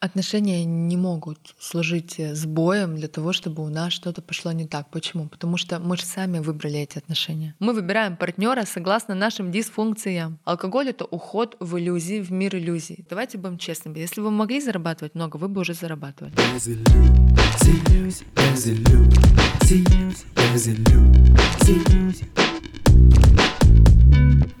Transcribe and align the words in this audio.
Отношения 0.00 0.64
не 0.64 0.96
могут 0.96 1.56
служить 1.58 2.20
сбоем 2.32 2.94
для 2.94 3.08
того, 3.08 3.32
чтобы 3.32 3.64
у 3.64 3.68
нас 3.68 3.92
что-то 3.92 4.22
пошло 4.22 4.52
не 4.52 4.64
так. 4.64 4.88
Почему? 4.90 5.28
Потому 5.28 5.56
что 5.56 5.80
мы 5.80 5.96
же 5.96 6.04
сами 6.04 6.38
выбрали 6.38 6.78
эти 6.78 6.98
отношения. 6.98 7.56
Мы 7.58 7.72
выбираем 7.72 8.16
партнера 8.16 8.64
согласно 8.64 9.16
нашим 9.16 9.50
дисфункциям. 9.50 10.38
Алкоголь— 10.44 10.88
это 10.90 11.04
уход 11.04 11.56
в 11.58 11.76
иллюзии, 11.78 12.20
в 12.20 12.30
мир 12.30 12.54
иллюзий. 12.54 13.04
Давайте 13.10 13.38
будем 13.38 13.58
честными. 13.58 13.98
Если 13.98 14.20
вы 14.20 14.30
могли 14.30 14.60
зарабатывать 14.60 15.16
много, 15.16 15.36
вы 15.36 15.48
бы 15.48 15.62
уже 15.62 15.74
зарабатывали. 15.74 16.32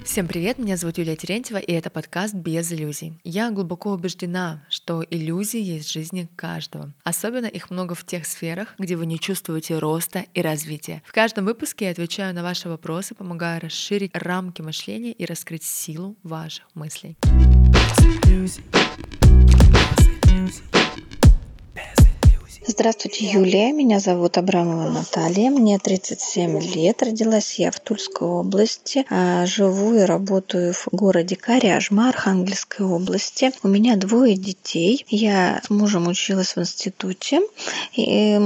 Всем 0.04 0.26
привет, 0.26 0.58
меня 0.58 0.76
зовут 0.76 0.98
Юлия 0.98 1.16
Терентьева, 1.16 1.58
и 1.58 1.72
это 1.72 1.90
подкаст 1.90 2.34
«Без 2.34 2.72
иллюзий». 2.72 3.14
Я 3.24 3.50
глубоко 3.50 3.92
убеждена, 3.92 4.64
что 4.68 5.04
иллюзии 5.08 5.60
есть 5.60 5.88
в 5.88 5.92
жизни 5.92 6.28
каждого. 6.36 6.92
Особенно 7.04 7.46
их 7.46 7.70
много 7.70 7.94
в 7.94 8.04
тех 8.04 8.26
сферах, 8.26 8.74
где 8.78 8.96
вы 8.96 9.06
не 9.06 9.18
чувствуете 9.18 9.78
роста 9.78 10.24
и 10.34 10.40
развития. 10.40 11.02
В 11.06 11.12
каждом 11.12 11.44
выпуске 11.44 11.86
я 11.86 11.90
отвечаю 11.90 12.34
на 12.34 12.42
ваши 12.42 12.68
вопросы, 12.68 13.14
помогая 13.14 13.60
расширить 13.60 14.10
рамки 14.14 14.62
мышления 14.62 15.12
и 15.12 15.24
раскрыть 15.24 15.64
силу 15.64 16.16
ваших 16.22 16.66
мыслей. 16.74 17.16
Здравствуйте, 22.66 23.24
Юлия. 23.30 23.72
Меня 23.72 24.00
зовут 24.00 24.36
Абрамова 24.36 24.90
Наталья. 24.90 25.50
Мне 25.50 25.78
37 25.78 26.60
лет. 26.60 27.02
Родилась 27.02 27.58
я 27.58 27.70
в 27.70 27.78
Тульской 27.78 28.26
области. 28.26 29.06
А, 29.10 29.46
живу 29.46 29.94
и 29.94 30.00
работаю 30.00 30.74
в 30.74 30.88
городе 30.90 31.36
Коряжма 31.36 32.08
Архангельской 32.08 32.84
области. 32.84 33.52
У 33.62 33.68
меня 33.68 33.96
двое 33.96 34.34
детей. 34.34 35.06
Я 35.08 35.62
с 35.64 35.70
мужем 35.70 36.08
училась 36.08 36.56
в 36.56 36.60
институте. 36.60 37.40
И 37.94 38.36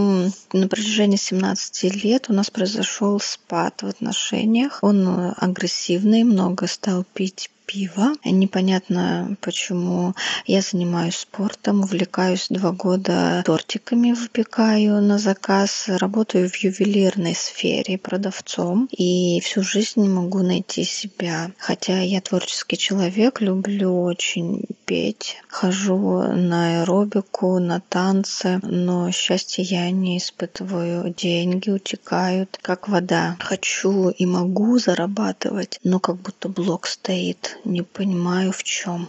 на 0.52 0.68
протяжении 0.68 1.16
17 1.16 2.04
лет 2.04 2.26
у 2.28 2.34
нас 2.34 2.50
произошел 2.50 3.18
спад 3.18 3.82
в 3.82 3.86
отношениях. 3.86 4.78
Он 4.82 5.34
агрессивный, 5.36 6.22
много 6.22 6.66
стал 6.66 7.04
пить 7.14 7.50
пива. 7.72 8.12
Непонятно 8.24 9.36
почему. 9.40 10.14
Я 10.46 10.60
занимаюсь 10.60 11.16
спортом, 11.16 11.80
увлекаюсь 11.80 12.46
два 12.50 12.72
года 12.72 13.42
тортиками, 13.46 14.12
выпекаю 14.12 15.00
на 15.00 15.18
заказ, 15.18 15.84
работаю 15.86 16.50
в 16.50 16.56
ювелирной 16.56 17.34
сфере 17.34 17.98
продавцом 17.98 18.88
и 18.90 19.40
всю 19.40 19.62
жизнь 19.62 20.00
не 20.02 20.08
могу 20.08 20.42
найти 20.42 20.84
себя. 20.84 21.52
Хотя 21.58 22.00
я 22.00 22.20
творческий 22.20 22.76
человек, 22.76 23.40
люблю 23.40 24.02
очень 24.02 24.64
петь, 24.84 25.36
хожу 25.48 26.22
на 26.22 26.82
аэробику, 26.82 27.58
на 27.58 27.80
танцы, 27.80 28.60
но 28.62 29.10
счастья 29.10 29.62
я 29.62 29.90
не 29.90 30.18
испытываю. 30.18 31.14
Деньги 31.16 31.70
утекают, 31.70 32.58
как 32.60 32.88
вода. 32.88 33.36
Хочу 33.40 34.10
и 34.10 34.26
могу 34.26 34.78
зарабатывать, 34.78 35.78
но 35.84 35.98
как 36.00 36.16
будто 36.16 36.48
блок 36.48 36.86
стоит 36.86 37.58
не 37.64 37.82
понимаю 37.82 38.52
в 38.52 38.62
чем. 38.62 39.08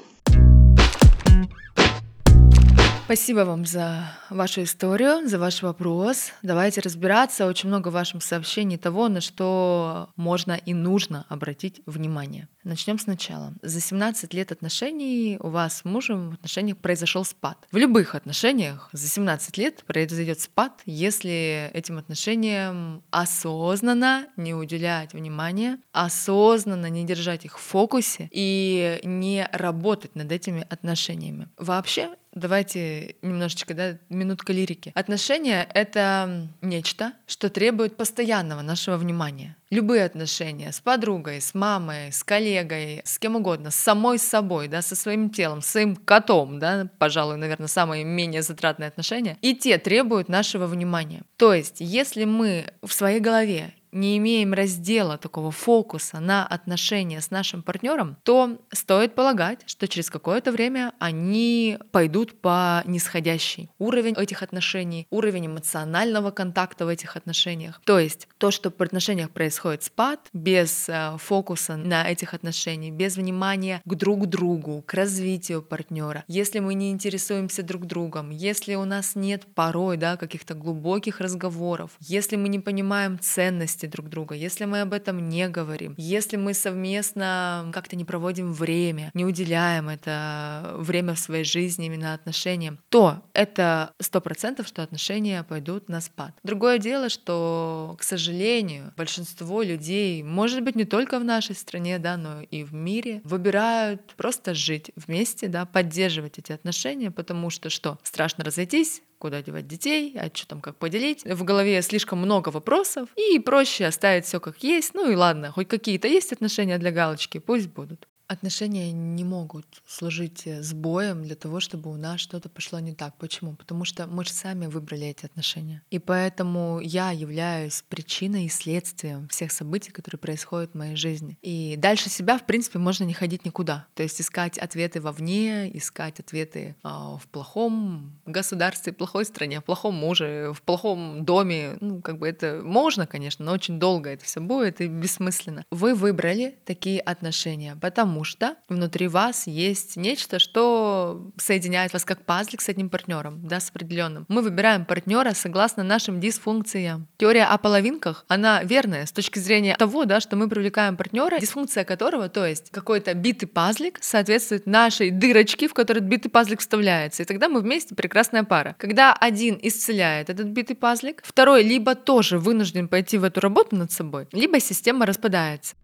Спасибо 3.06 3.40
вам 3.42 3.66
за 3.66 4.18
вашу 4.30 4.64
историю, 4.64 5.28
за 5.28 5.38
ваш 5.38 5.62
вопрос. 5.62 6.32
Давайте 6.42 6.82
разбираться. 6.82 7.46
Очень 7.46 7.70
много 7.70 7.90
в 7.90 7.94
вашем 7.94 8.22
сообщении 8.22 8.78
того, 8.78 9.10
на 9.10 9.20
что 9.20 10.10
можно 10.16 10.54
и 10.54 10.74
нужно 10.74 11.26
обратить 11.28 11.82
внимание. 11.86 12.48
Начнем 12.64 12.98
сначала. 12.98 13.54
За 13.62 13.82
17 13.82 14.34
лет 14.34 14.52
отношений 14.52 15.38
у 15.40 15.50
вас 15.50 15.80
с 15.80 15.86
мужем 15.86 16.32
в 16.32 16.34
отношениях 16.36 16.78
произошел 16.78 17.26
спад. 17.26 17.58
В 17.72 17.78
любых 17.78 18.16
отношениях 18.16 18.90
за 18.94 19.08
17 19.08 19.58
лет 19.58 19.84
произойдет 19.86 20.40
спад, 20.40 20.82
если 20.86 21.70
этим 21.74 21.98
отношениям 21.98 23.04
осознанно 23.12 24.28
не 24.38 24.54
уделять 24.54 25.14
внимания, 25.14 25.80
осознанно 25.92 26.90
не 26.90 27.04
держать 27.06 27.44
их 27.46 27.60
в 27.60 27.62
фокусе 27.62 28.30
и 28.32 29.02
не 29.04 29.48
работать 29.52 30.16
над 30.16 30.32
этими 30.32 30.66
отношениями. 30.70 31.50
Вообще 31.58 32.16
Давайте 32.36 33.16
немножечко, 33.22 33.76
да, 33.76 33.98
минутка 34.10 34.54
лирики. 34.54 34.92
Отношения— 34.96 35.68
это 35.74 36.50
нечто, 36.62 37.14
что 37.28 37.50
требует 37.50 37.96
постоянного 37.96 38.62
нашего 38.62 38.98
внимания. 38.98 39.56
Любые 39.74 40.06
отношения 40.06 40.72
с 40.72 40.80
подругой, 40.80 41.42
с 41.42 41.56
мамой, 41.56 42.12
с 42.12 42.24
коллегой, 42.24 43.02
с 43.06 43.18
кем 43.18 43.38
угодно, 43.38 43.72
с 43.72 43.76
самой 43.76 44.20
собой, 44.20 44.68
да, 44.68 44.84
со 44.84 44.96
своим 44.96 45.32
телом, 45.32 45.64
с 45.64 45.66
своим 45.66 45.96
котом, 45.96 46.60
да, 46.60 46.90
пожалуй, 47.00 47.38
наверное, 47.38 47.66
самые 47.66 48.04
менее 48.04 48.44
затратные 48.44 48.88
отношения, 48.88 49.36
и 49.42 49.56
те 49.56 49.80
требуют 49.80 50.30
нашего 50.30 50.68
внимания. 50.68 51.24
То 51.38 51.56
есть, 51.56 51.78
если 51.80 52.26
мы 52.26 52.66
в 52.84 52.94
своей 52.94 53.20
голове 53.20 53.74
не 53.94 54.18
имеем 54.18 54.54
раздела 54.54 55.18
такого 55.18 55.52
фокуса 55.52 56.20
на 56.20 56.46
отношения 56.46 57.22
с 57.22 57.32
нашим 57.32 57.62
партнером, 57.64 58.18
то 58.24 58.58
стоит 58.72 59.16
полагать, 59.16 59.62
что 59.66 59.88
через 59.88 60.10
какое-то 60.10 60.52
время 60.52 60.94
они 61.00 61.78
пойдут 61.92 62.42
по 62.42 62.84
нисходящей. 62.86 63.70
Уровень 63.80 64.16
этих 64.16 64.44
отношений, 64.44 65.08
уровень 65.10 65.48
эмоционального 65.48 66.32
контакта 66.32 66.86
в 66.86 66.90
этих 66.90 67.16
отношениях. 67.16 67.82
То 67.86 68.00
есть 68.00 68.28
то, 68.38 68.52
что 68.52 68.72
в 68.72 68.82
отношениях 68.82 69.30
происходит 69.30 69.84
спад, 69.84 70.20
без 70.34 70.90
э, 70.90 71.18
фокуса 71.20 71.76
на 71.76 72.10
этих 72.10 72.34
отношениях, 72.34 72.96
без 72.96 73.18
внимания 73.18 73.82
к 73.86 73.96
друг 73.96 74.28
другу, 74.28 74.84
к 74.86 74.94
развитию 74.94 75.62
партнера, 75.62 76.24
если 76.28 76.60
мы 76.60 76.74
не 76.74 76.92
интересуемся 76.92 77.64
друг 77.64 77.86
другом, 77.86 78.30
если 78.32 78.76
у 78.76 78.86
нас 78.86 79.16
нет 79.16 79.46
порой 79.54 79.98
да, 79.98 80.18
каких-то 80.18 80.54
глубоких 80.54 81.22
разговоров, 81.22 81.92
если 82.00 82.36
мы 82.36 82.50
не 82.50 82.60
понимаем 82.60 83.20
ценности 83.20 83.83
ценности 83.84 83.86
друг 83.86 84.10
друга, 84.10 84.36
если 84.36 84.66
мы 84.66 84.82
об 84.82 84.94
этом 84.94 85.30
не 85.30 85.48
говорим, 85.50 85.96
если 85.98 86.38
мы 86.38 86.54
совместно 86.54 87.70
как-то 87.74 87.96
не 87.96 88.06
проводим 88.06 88.54
время, 88.54 89.12
не 89.14 89.26
уделяем 89.26 89.90
это 89.90 90.76
время 90.80 91.14
в 91.14 91.20
своей 91.20 91.44
жизни 91.44 91.88
именно 91.88 92.14
отношениям, 92.14 92.80
то 92.90 93.22
это 93.34 93.92
сто 94.00 94.22
процентов, 94.22 94.68
что 94.68 94.84
отношения 94.84 95.44
пойдут 95.44 95.90
на 95.90 96.02
спад. 96.02 96.32
Другое 96.44 96.80
дело, 96.80 97.10
что, 97.10 97.96
к 98.00 98.04
сожалению, 98.04 98.94
большинство 98.98 99.64
людей, 99.64 100.24
может 100.24 100.64
быть, 100.64 100.76
не 100.76 100.86
только 100.86 101.20
в 101.20 101.24
нашей 101.24 101.56
стране, 101.56 102.00
да, 102.00 102.18
но 102.18 102.42
и 102.42 102.64
в 102.64 102.74
мире, 102.74 103.22
выбирают 103.24 104.14
просто 104.18 104.54
жить 104.54 104.92
вместе, 104.96 105.48
да, 105.48 105.66
поддерживать 105.66 106.40
эти 106.40 106.54
отношения, 106.54 107.12
потому 107.12 107.50
что 107.50 107.70
что? 107.70 107.98
Страшно 108.04 108.44
разойтись, 108.44 109.02
куда 109.24 109.42
девать 109.42 109.68
детей, 109.68 110.14
а 110.20 110.30
что 110.34 110.46
там 110.50 110.60
как 110.60 110.76
поделить. 110.76 111.24
В 111.24 111.46
голове 111.46 111.82
слишком 111.82 112.20
много 112.20 112.50
вопросов, 112.50 113.08
и 113.16 113.40
проще 113.40 113.86
оставить 113.86 114.26
все 114.26 114.42
как 114.42 114.62
есть. 114.62 114.94
Ну 114.94 115.10
и 115.10 115.16
ладно, 115.16 115.50
хоть 115.50 115.70
какие-то 115.70 116.10
есть 116.10 116.34
отношения 116.34 116.78
для 116.78 116.92
галочки, 116.92 117.38
пусть 117.38 117.70
будут. 117.70 118.10
Отношения 118.28 118.92
не 118.92 119.24
могут 119.24 119.66
служить 119.86 120.48
э, 120.48 120.64
сбоем 120.64 121.24
для 121.24 121.36
того, 121.36 121.60
чтобы 121.60 121.92
у 121.92 121.98
нас 121.98 122.20
что-то 122.20 122.50
пошло 122.50 122.80
не 122.80 122.94
так. 122.94 123.16
Почему? 123.18 123.54
Потому 123.54 123.86
что 123.86 124.08
мы 124.08 124.24
же 124.26 124.32
сами 124.32 124.66
выбрали 124.66 125.08
эти 125.08 125.26
отношения. 125.26 125.84
И 125.92 126.00
поэтому 126.00 126.80
я 126.80 127.12
являюсь 127.12 127.84
причиной 127.88 128.46
и 128.46 128.50
следствием 128.50 129.28
всех 129.28 129.52
событий, 129.52 129.92
которые 129.92 130.20
происходят 130.20 130.72
в 130.72 130.78
моей 130.78 130.96
жизни. 130.96 131.38
И 131.42 131.76
дальше 131.78 132.10
себя, 132.10 132.38
в 132.38 132.46
принципе, 132.46 132.80
можно 132.80 133.04
не 133.04 133.14
ходить 133.14 133.46
никуда. 133.46 133.88
То 133.94 134.04
есть 134.04 134.20
искать 134.20 134.58
ответы 134.58 135.02
вовне, 135.02 135.70
искать 135.78 136.20
ответы 136.20 136.76
э, 136.84 136.88
в 136.88 137.28
плохом 137.32 138.20
государстве, 138.26 138.94
в 138.94 138.96
плохой 138.96 139.26
стране, 139.26 139.60
в 139.60 139.64
плохом 139.64 139.96
муже, 139.96 140.54
в 140.56 140.62
плохом 140.62 141.26
доме. 141.26 141.78
Ну, 141.82 142.02
как 142.02 142.18
бы 142.18 142.28
это 142.28 142.62
можно, 142.64 143.06
конечно, 143.06 143.46
но 143.46 143.52
очень 143.52 143.80
долго 143.80 144.10
это 144.10 144.26
все 144.26 144.40
будет 144.40 144.82
и 144.82 144.88
бессмысленно. 144.88 145.66
Вы 145.72 145.94
выбрали 145.94 146.58
такие 146.66 147.00
отношения, 147.00 147.78
потому 147.80 148.23
что 148.24 148.56
внутри 148.70 149.08
вас 149.08 149.48
есть 149.48 149.98
нечто, 149.98 150.40
что 150.40 151.32
соединяет 151.38 151.94
вас 151.94 152.06
как 152.06 152.26
пазлик 152.26 152.62
с 152.62 152.70
одним 152.70 152.90
партнером, 152.90 153.48
да, 153.48 153.60
с 153.60 153.70
определенным. 153.70 154.26
Мы 154.28 154.42
выбираем 154.42 154.86
партнера 154.86 155.34
согласно 155.34 155.84
нашим 155.84 156.20
дисфункциям. 156.20 157.08
Теория 157.18 157.46
о 157.46 157.58
половинках, 157.58 158.26
она 158.28 158.64
верная 158.64 159.06
с 159.06 159.12
точки 159.12 159.40
зрения 159.40 159.76
того, 159.78 160.06
да, 160.06 160.20
что 160.20 160.36
мы 160.36 160.50
привлекаем 160.50 160.98
партнера, 160.98 161.40
дисфункция 161.40 161.84
которого, 161.84 162.30
то 162.30 162.46
есть 162.46 162.70
какой-то 162.72 163.14
битый 163.14 163.48
пазлик, 163.48 164.00
соответствует 164.02 164.66
нашей 164.66 165.12
дырочке, 165.12 165.68
в 165.68 165.74
которую 165.74 166.04
битый 166.04 166.30
пазлик 166.30 166.60
вставляется. 166.60 167.24
И 167.24 167.26
тогда 167.26 167.50
мы 167.50 167.62
вместе 167.62 167.96
прекрасная 167.96 168.44
пара. 168.44 168.76
Когда 168.78 169.14
один 169.14 169.58
исцеляет 169.62 170.30
этот 170.30 170.48
битый 170.48 170.76
пазлик, 170.76 171.22
второй 171.24 171.64
либо 171.64 171.96
тоже 171.96 172.38
вынужден 172.38 172.88
пойти 172.88 173.18
в 173.18 173.24
эту 173.24 173.40
работу 173.40 173.76
над 173.76 173.92
собой, 173.92 174.28
либо 174.32 174.60
система 174.60 175.06
распадается. 175.06 175.76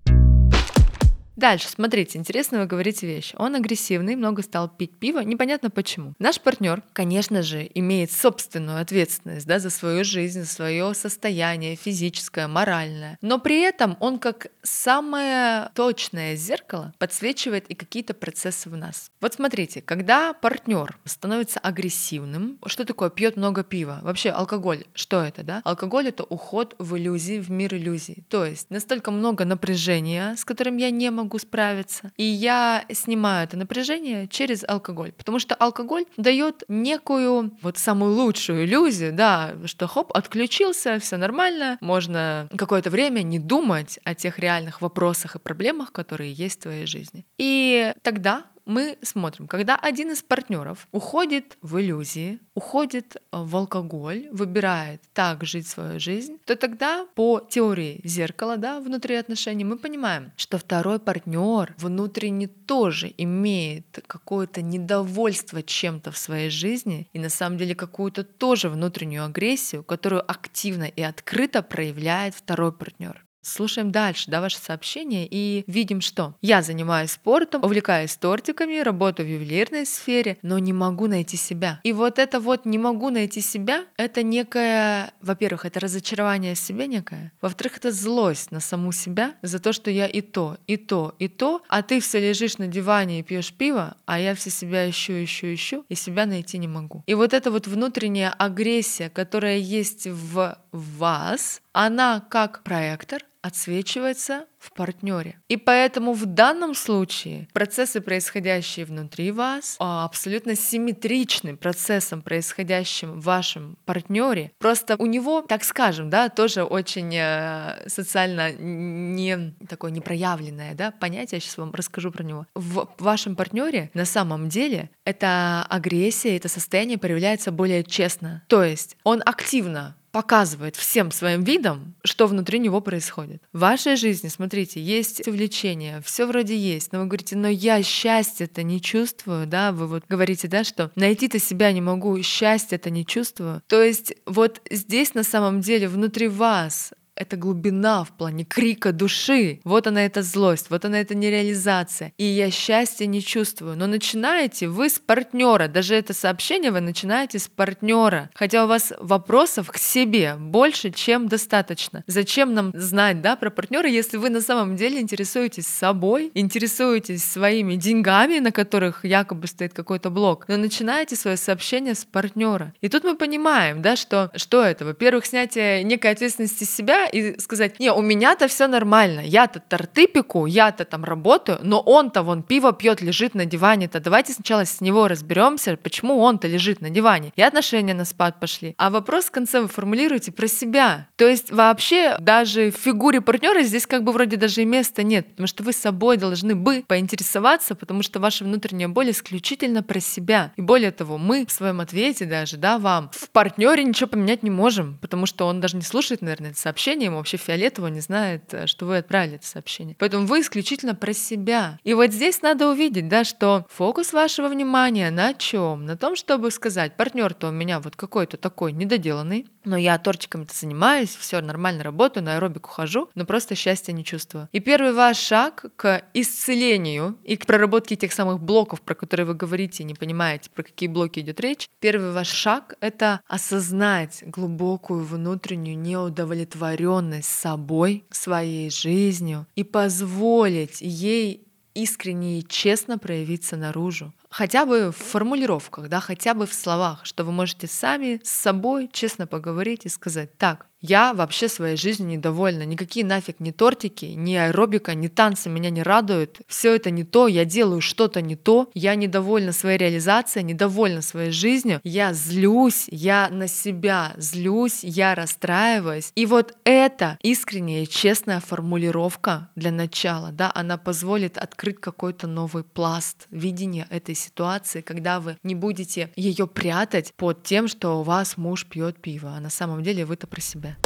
Дальше, 1.40 1.70
смотрите, 1.70 2.18
интересно 2.18 2.60
вы 2.60 2.66
говорите 2.66 3.08
вещь. 3.08 3.34
Он 3.38 3.56
агрессивный, 3.56 4.18
много 4.18 4.44
стал 4.44 4.68
пить 4.68 4.92
пиво, 4.92 5.20
непонятно 5.20 5.70
почему. 5.70 6.14
Наш 6.20 6.42
партнер, 6.42 6.84
конечно 6.92 7.44
же, 7.44 7.72
имеет 7.76 8.12
собственную 8.12 8.82
ответственность 8.82 9.48
да, 9.48 9.60
за 9.60 9.70
свою 9.70 10.04
жизнь, 10.04 10.42
за 10.42 10.46
свое 10.46 10.94
состояние 10.94 11.78
физическое, 11.78 12.50
моральное. 12.50 13.18
Но 13.22 13.40
при 13.40 13.62
этом 13.62 13.96
он 14.02 14.20
как 14.20 14.48
самое 14.64 15.70
точное 15.76 16.36
зеркало 16.36 16.94
подсвечивает 16.98 17.68
и 17.70 17.74
какие-то 17.74 18.14
процессы 18.14 18.70
в 18.70 18.76
нас. 18.76 19.10
Вот 19.22 19.36
смотрите, 19.36 19.82
когда 19.82 20.34
партнер 20.34 20.98
становится 21.06 21.62
агрессивным, 21.62 22.60
что 22.66 22.84
такое 22.84 23.10
пьет 23.10 23.38
много 23.38 23.64
пива? 23.64 24.00
Вообще 24.02 24.32
алкоголь, 24.32 24.84
что 24.94 25.22
это, 25.22 25.44
да? 25.44 25.62
Алкоголь 25.64 26.10
это 26.10 26.26
уход 26.26 26.76
в 26.80 26.98
иллюзии, 26.98 27.40
в 27.40 27.50
мир 27.50 27.76
иллюзий. 27.76 28.26
То 28.28 28.46
есть 28.46 28.70
настолько 28.70 29.12
много 29.12 29.46
напряжения, 29.46 30.36
с 30.36 30.44
которым 30.44 30.76
я 30.76 30.90
не 30.90 31.10
могу 31.10 31.29
справиться, 31.38 32.12
и 32.18 32.24
я 32.24 32.86
снимаю 32.92 33.46
это 33.46 33.58
напряжение 33.58 34.28
через 34.28 34.64
алкоголь, 34.68 35.12
потому 35.12 35.40
что 35.40 35.56
алкоголь 35.56 36.06
дает 36.18 36.64
некую 36.68 37.52
вот 37.62 37.78
самую 37.78 38.16
лучшую 38.16 38.66
иллюзию, 38.66 39.14
да, 39.14 39.54
что 39.66 39.88
хоп, 39.88 40.12
отключился, 40.14 41.00
все 41.00 41.18
нормально, 41.18 41.78
можно 41.82 42.50
какое-то 42.56 42.90
время 42.90 43.22
не 43.22 43.40
думать 43.40 44.00
о 44.04 44.16
тех 44.16 44.40
реальных 44.40 44.82
вопросах 44.82 45.36
и 45.36 45.40
проблемах, 45.40 45.92
которые 45.92 46.34
есть 46.34 46.60
в 46.60 46.64
твоей 46.64 46.86
жизни. 46.86 47.26
И 47.38 47.94
тогда 48.02 48.46
мы 48.70 48.98
смотрим, 49.02 49.48
когда 49.48 49.76
один 49.76 50.12
из 50.12 50.22
партнеров 50.22 50.88
уходит 50.92 51.58
в 51.62 51.80
иллюзии, 51.80 52.40
уходит 52.54 53.16
э, 53.16 53.20
в 53.32 53.56
алкоголь, 53.56 54.30
выбирает 54.32 55.02
так 55.14 55.44
жить 55.44 55.68
свою 55.68 56.00
жизнь, 56.00 56.38
то 56.46 56.56
тогда 56.56 57.08
по 57.16 57.40
теории 57.40 58.00
зеркала, 58.04 58.58
да, 58.58 58.80
внутри 58.80 59.16
отношений, 59.16 59.64
мы 59.64 59.78
понимаем, 59.78 60.32
что 60.38 60.58
второй 60.58 61.00
партнер 61.00 61.74
внутренне 61.78 62.48
тоже 62.48 63.12
имеет 63.18 64.04
какое-то 64.06 64.62
недовольство 64.62 65.64
чем-то 65.64 66.12
в 66.12 66.18
своей 66.18 66.50
жизни 66.50 67.08
и 67.12 67.20
на 67.20 67.30
самом 67.30 67.58
деле 67.58 67.74
какую-то 67.74 68.24
тоже 68.24 68.70
внутреннюю 68.70 69.26
агрессию, 69.26 69.84
которую 69.84 70.30
активно 70.30 70.84
и 70.84 71.02
открыто 71.02 71.64
проявляет 71.64 72.36
второй 72.36 72.72
партнер. 72.72 73.26
Слушаем 73.50 73.92
дальше, 73.92 74.30
да, 74.30 74.42
ваше 74.42 74.58
сообщение 74.58 75.28
и 75.30 75.64
видим, 75.68 76.02
что 76.02 76.36
я 76.42 76.62
занимаюсь 76.62 77.12
спортом, 77.12 77.64
увлекаюсь 77.64 78.16
тортиками, 78.16 78.80
работаю 78.80 79.28
в 79.28 79.32
ювелирной 79.32 79.86
сфере, 79.86 80.38
но 80.42 80.60
не 80.60 80.74
могу 80.74 81.08
найти 81.08 81.36
себя. 81.36 81.80
И 81.84 81.92
вот 81.92 82.20
это 82.20 82.40
вот 82.40 82.66
не 82.66 82.78
могу 82.78 83.10
найти 83.10 83.42
себя, 83.42 83.86
это 83.98 84.24
некое, 84.24 85.12
во-первых, 85.22 85.66
это 85.66 85.80
разочарование 85.80 86.54
в 86.54 86.60
себе 86.60 86.88
некое, 86.88 87.32
во-вторых, 87.42 87.78
это 87.78 87.92
злость 87.92 88.52
на 88.52 88.60
саму 88.60 88.92
себя 88.92 89.34
за 89.42 89.60
то, 89.60 89.74
что 89.74 89.90
я 89.90 90.08
и 90.08 90.22
то, 90.22 90.58
и 90.68 90.78
то, 90.78 91.16
и 91.20 91.28
то, 91.28 91.62
а 91.68 91.82
ты 91.82 92.00
все 92.00 92.20
лежишь 92.20 92.58
на 92.58 92.68
диване 92.68 93.20
и 93.20 93.24
пьешь 93.24 93.52
пиво, 93.54 93.98
а 94.06 94.20
я 94.20 94.36
все 94.36 94.50
себя 94.50 94.90
ищу, 94.90 95.14
ищу, 95.24 95.54
ищу, 95.54 95.86
и 95.90 95.96
себя 95.96 96.26
найти 96.26 96.58
не 96.58 96.68
могу. 96.68 97.04
И 97.08 97.14
вот 97.16 97.34
эта 97.34 97.52
вот 97.52 97.68
внутренняя 97.68 98.30
агрессия, 98.30 99.10
которая 99.10 99.58
есть 99.58 100.08
в 100.08 100.58
вас, 100.72 101.62
она 101.74 102.20
как 102.30 102.64
проектор 102.64 103.24
отсвечивается 103.42 104.46
в 104.58 104.74
партнере. 104.74 105.40
И 105.48 105.56
поэтому 105.56 106.14
в 106.14 106.26
данном 106.26 106.76
случае 106.76 107.48
процессы, 107.54 108.02
происходящие 108.02 108.86
внутри 108.86 109.32
вас, 109.32 109.78
а, 109.80 110.04
абсолютно 110.04 110.56
симметричны 110.56 111.56
процессам, 111.56 112.22
происходящим 112.22 113.20
в 113.20 113.24
вашем 113.24 113.78
партнере. 113.86 114.52
Просто 114.58 114.98
у 115.00 115.06
него, 115.06 115.42
так 115.42 115.64
скажем, 115.64 116.10
да, 116.10 116.28
тоже 116.28 116.64
очень 116.64 117.16
э, 117.16 117.88
социально 117.88 118.52
не 118.52 119.54
такое 119.70 119.92
непроявленное 119.92 120.74
да, 120.74 120.92
понятие, 120.92 121.38
я 121.38 121.40
сейчас 121.40 121.58
вам 121.58 121.72
расскажу 121.74 122.12
про 122.12 122.24
него. 122.24 122.46
В 122.56 122.90
вашем 122.98 123.36
партнере 123.38 123.90
на 123.94 124.06
самом 124.06 124.50
деле 124.50 124.90
эта 125.06 125.66
агрессия, 125.70 126.36
это 126.36 126.50
состояние 126.50 126.98
проявляется 126.98 127.52
более 127.52 127.84
честно. 127.84 128.44
То 128.48 128.64
есть 128.64 128.98
он 129.04 129.22
активно 129.26 129.96
показывает 130.12 130.76
всем 130.76 131.12
своим 131.12 131.44
видом, 131.44 131.96
что 132.04 132.28
внутри 132.28 132.60
него 132.60 132.82
происходит. 132.82 133.42
В 133.54 133.60
вашей 133.60 133.96
жизни, 133.96 134.28
смотрите, 134.28 134.82
есть 134.82 135.28
увлечение, 135.28 136.02
все 136.06 136.26
вроде 136.26 136.58
есть, 136.58 136.92
но 136.92 137.00
вы 137.00 137.06
говорите, 137.06 137.36
но 137.36 137.48
я 137.48 137.82
счастья-то 137.84 138.64
не 138.64 138.82
чувствую, 138.82 139.48
да, 139.48 139.72
вы 139.72 139.88
вот 139.88 140.04
говорите, 140.08 140.48
да, 140.48 140.64
что 140.64 140.92
найти-то 140.96 141.40
себя 141.40 141.72
не 141.72 141.82
могу, 141.82 142.22
счастья-то 142.22 142.90
не 142.90 143.06
чувствую. 143.06 143.62
То 143.68 143.82
есть 143.82 144.14
вот 144.26 144.62
здесь 144.70 145.14
на 145.14 145.24
самом 145.24 145.62
деле 145.62 145.88
внутри 145.88 146.28
вас 146.28 146.94
это 147.20 147.36
глубина 147.36 148.06
в 148.06 148.12
плане 148.12 148.46
крика 148.46 148.94
души. 148.94 149.60
Вот 149.66 149.86
она 149.88 150.06
эта 150.06 150.24
злость, 150.24 150.68
вот 150.70 150.86
она 150.86 151.02
эта 151.02 151.16
нереализация. 151.16 152.14
И 152.18 152.24
я 152.24 152.50
счастья 152.50 153.06
не 153.06 153.22
чувствую. 153.22 153.76
Но 153.76 153.88
начинаете 153.88 154.70
вы 154.70 154.90
с 154.90 155.00
партнера. 155.00 155.68
Даже 155.68 155.96
это 155.96 156.14
сообщение 156.14 156.72
вы 156.72 156.80
начинаете 156.80 157.38
с 157.38 157.50
партнера. 157.50 158.30
Хотя 158.34 158.64
у 158.64 158.68
вас 158.68 158.94
вопросов 159.00 159.70
к 159.70 159.78
себе 159.78 160.36
больше, 160.40 160.92
чем 160.92 161.28
достаточно. 161.28 162.04
Зачем 162.08 162.54
нам 162.54 162.72
знать 162.74 163.22
да, 163.22 163.36
про 163.36 163.50
партнера, 163.50 163.90
если 163.90 164.16
вы 164.16 164.30
на 164.30 164.42
самом 164.42 164.78
деле 164.78 165.02
интересуетесь 165.02 165.68
собой, 165.68 166.32
интересуетесь 166.34 167.26
своими 167.26 167.76
деньгами, 167.76 168.40
на 168.40 168.54
которых 168.54 169.04
якобы 169.04 169.48
стоит 169.48 169.74
какой-то 169.74 170.10
блок, 170.10 170.46
но 170.48 170.56
начинаете 170.56 171.18
свое 171.18 171.36
сообщение 171.36 171.96
с 171.96 172.06
партнера. 172.06 172.74
И 172.80 172.88
тут 172.88 173.04
мы 173.04 173.18
понимаем, 173.18 173.82
да, 173.82 173.98
что, 173.98 174.32
что 174.38 174.64
это? 174.64 174.86
Во-первых, 174.86 175.26
снятие 175.26 175.84
некой 175.84 176.12
ответственности 176.12 176.64
себя 176.64 177.09
и 177.12 177.40
сказать, 177.40 177.80
не, 177.80 177.92
у 177.92 178.02
меня-то 178.02 178.48
все 178.48 178.68
нормально, 178.68 179.22
я-то 179.22 179.60
торты 179.60 180.08
пеку, 180.08 180.46
я-то 180.46 180.86
там 180.86 181.04
работаю, 181.04 181.60
но 181.62 181.80
он-то 181.80 182.24
вон 182.24 182.44
пиво 182.44 182.74
пьет, 182.74 183.02
лежит 183.02 183.36
на 183.36 183.46
диване-то, 183.46 184.00
давайте 184.00 184.34
сначала 184.34 184.66
с 184.66 184.82
него 184.82 185.08
разберемся, 185.08 185.78
почему 185.78 186.20
он-то 186.20 186.48
лежит 186.48 186.82
на 186.82 186.90
диване, 186.90 187.32
и 187.36 187.42
отношения 187.42 187.94
на 187.94 188.06
спад 188.06 188.40
пошли. 188.40 188.76
А 188.78 188.90
вопрос 188.90 189.26
в 189.26 189.32
конце 189.32 189.62
вы 189.62 189.68
формулируете 189.68 190.32
про 190.32 190.48
себя. 190.48 191.08
То 191.16 191.28
есть 191.28 191.52
вообще 191.52 192.18
даже 192.20 192.72
в 192.72 192.76
фигуре 192.76 193.22
партнера 193.22 193.62
здесь 193.62 193.88
как 193.88 194.04
бы 194.04 194.12
вроде 194.12 194.38
даже 194.38 194.62
и 194.62 194.66
места 194.66 195.04
нет, 195.04 195.28
потому 195.30 195.48
что 195.48 195.64
вы 195.64 195.74
собой 195.74 196.18
должны 196.18 196.56
бы 196.56 196.84
поинтересоваться, 196.88 197.76
потому 197.76 198.04
что 198.04 198.20
ваша 198.20 198.44
внутренняя 198.44 198.90
боль 198.90 199.12
исключительно 199.12 199.84
про 199.84 200.00
себя. 200.00 200.52
И 200.58 200.62
более 200.62 200.92
того, 200.92 201.18
мы 201.18 201.46
в 201.46 201.52
своем 201.52 201.80
ответе 201.80 202.26
даже, 202.26 202.58
да, 202.58 202.78
вам 202.78 203.10
в 203.14 203.30
партнере 203.30 203.84
ничего 203.84 204.08
поменять 204.08 204.44
не 204.44 204.50
можем, 204.50 204.98
потому 205.02 205.26
что 205.26 205.46
он 205.48 205.62
даже 205.62 205.78
не 205.78 205.84
слушает, 205.84 206.22
наверное, 206.22 206.52
это 206.52 206.60
сообщение, 206.60 206.99
сообщение, 207.00 207.06
ему 207.06 207.18
вообще 207.18 207.38
фиолетово 207.38 207.88
не 207.88 208.02
знает, 208.02 208.54
э, 208.54 208.68
что 208.68 208.86
вы 208.86 208.98
отправили 208.98 209.36
это 209.36 209.46
сообщение. 209.46 209.96
Поэтому 210.00 210.26
вы 210.26 210.42
исключительно 210.42 210.96
про 210.96 211.14
себя. 211.14 211.80
И 211.84 211.94
вот 211.94 212.12
здесь 212.12 212.42
надо 212.42 212.70
увидеть, 212.70 213.08
да, 213.08 213.24
что 213.24 213.66
фокус 213.70 214.14
вашего 214.14 214.50
внимания 214.50 215.12
на 215.12 215.34
чем? 215.34 215.86
На 215.86 215.96
том, 215.96 216.16
чтобы 216.16 216.52
сказать, 216.52 216.96
партнер-то 216.98 217.50
у 217.50 217.52
меня 217.52 217.80
вот 217.80 217.96
какой-то 217.96 218.38
такой 218.38 218.74
недоделанный, 218.74 219.48
но 219.66 219.78
я 219.78 219.98
тортиками-то 219.98 220.54
занимаюсь, 220.54 221.16
все 221.16 221.42
нормально 221.42 221.84
работаю, 221.84 222.24
на 222.24 222.36
аэробику 222.36 222.70
хожу, 222.70 223.10
но 223.16 223.26
просто 223.26 223.56
счастья 223.56 223.94
не 223.94 224.04
чувствую. 224.04 224.50
И 224.52 224.60
первый 224.60 224.94
ваш 224.94 225.18
шаг 225.18 225.66
к 225.76 226.04
исцелению 226.14 227.18
и 227.24 227.36
к 227.38 227.46
проработке 227.46 227.96
тех 227.96 228.12
самых 228.12 228.40
блоков, 228.42 228.82
про 228.82 228.96
которые 228.96 229.26
вы 229.26 229.34
говорите, 229.36 229.84
не 229.84 229.94
понимаете, 229.94 230.50
про 230.50 230.64
какие 230.64 230.90
блоки 230.90 231.20
идет 231.20 231.40
речь, 231.40 231.68
первый 231.80 232.12
ваш 232.12 232.28
шаг— 232.28 232.76
это 232.82 233.22
осознать 233.28 234.24
глубокую 234.26 235.04
внутреннюю 235.04 235.78
неудовлетворенность 235.78 236.89
удовлетворенность 236.90 237.30
собой, 237.30 238.04
своей 238.10 238.70
жизнью 238.70 239.48
и 239.56 239.64
позволить 239.64 240.82
ей 240.82 241.48
искренне 241.74 242.40
и 242.40 242.48
честно 242.48 242.98
проявиться 242.98 243.56
наружу. 243.56 244.14
Хотя 244.30 244.66
бы 244.66 244.92
в 244.92 244.98
формулировках, 244.98 245.90
да, 245.90 246.00
хотя 246.00 246.34
бы 246.34 246.46
в 246.46 246.54
словах, 246.54 247.02
что 247.04 247.24
вы 247.24 247.32
можете 247.32 247.68
сами 247.68 248.22
с 248.24 248.30
собой 248.30 248.90
честно 248.92 249.26
поговорить 249.28 249.86
и 249.86 249.90
сказать, 249.90 250.38
так, 250.38 250.68
я 250.82 251.14
вообще 251.14 251.50
своей 251.50 251.76
жизнью 251.76 252.10
недовольна. 252.10 252.64
Никакие 252.64 253.06
нафиг 253.06 253.40
ни 253.40 253.52
тортики, 253.52 254.06
ни 254.06 254.36
аэробика, 254.36 254.96
ни 254.96 255.08
танцы 255.08 255.50
меня 255.50 255.70
не 255.70 255.84
радуют. 255.84 256.40
Все 256.48 256.74
это 256.74 256.90
не 256.90 257.04
то, 257.04 257.28
я 257.28 257.44
делаю 257.44 257.82
что-то 257.82 258.22
не 258.22 258.38
то, 258.38 258.70
я 258.74 258.96
недовольна 258.96 259.52
своей 259.52 259.78
реализацией, 259.78 260.46
недовольна 260.46 261.02
своей 261.02 261.32
жизнью, 261.32 261.82
я 261.84 262.14
злюсь, 262.14 262.88
я 262.90 263.28
на 263.30 263.48
себя 263.48 264.14
злюсь, 264.16 264.84
я 264.84 265.16
расстраиваюсь. 265.16 266.12
И 266.16 266.26
вот 266.26 266.56
эта 266.64 267.18
искренняя 267.22 267.84
и 267.84 267.88
честная 267.88 268.40
формулировка 268.40 269.50
для 269.56 269.72
начала, 269.72 270.32
да, 270.32 270.50
она 270.56 270.78
позволит 270.78 271.38
открыть 271.38 271.82
какой-то 271.82 272.28
новый 272.28 272.64
пласт 272.64 273.28
видения 273.32 273.86
этой 273.90 274.16
ситуации, 274.20 274.82
когда 274.82 275.20
вы 275.20 275.38
не 275.44 275.56
будете 275.56 276.12
ее 276.16 276.48
прятать 276.48 277.14
под 277.16 277.44
тем, 277.44 277.68
что 277.68 278.00
у 278.00 278.04
вас 278.04 278.38
муж 278.38 278.66
пьет 278.66 279.02
пиво, 279.02 279.34
а 279.36 279.40
на 279.40 279.50
самом 279.50 279.84
деле 279.84 280.06
вы-то 280.06 280.28
про 280.28 280.42
себя. 280.42 280.78